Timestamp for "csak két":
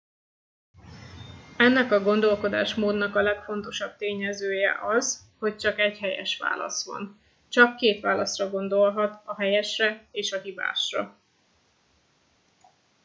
7.47-8.01